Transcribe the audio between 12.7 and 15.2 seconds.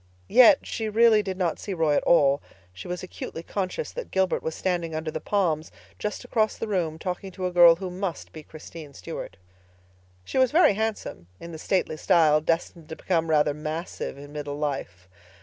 to become rather massive in middle life.